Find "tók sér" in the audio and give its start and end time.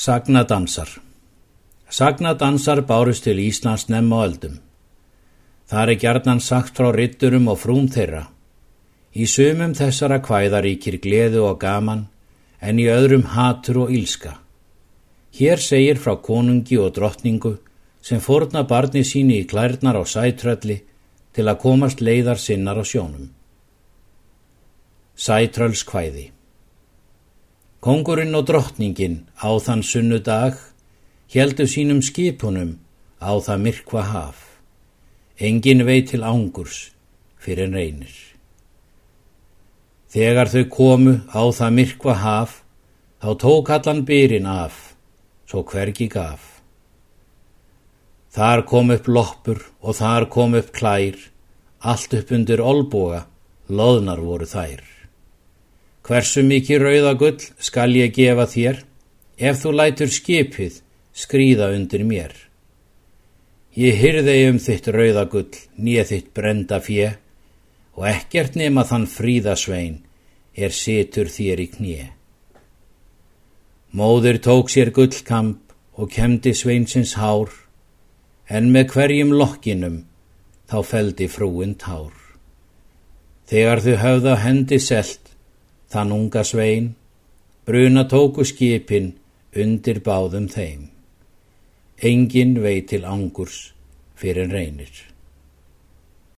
74.42-74.92